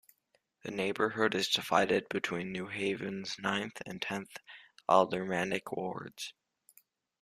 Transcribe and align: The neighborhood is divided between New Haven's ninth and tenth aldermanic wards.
The 0.63 0.71
neighborhood 0.71 1.35
is 1.35 1.47
divided 1.49 2.09
between 2.09 2.51
New 2.51 2.65
Haven's 2.65 3.37
ninth 3.37 3.83
and 3.85 4.01
tenth 4.01 4.35
aldermanic 4.89 5.71
wards. 5.71 6.33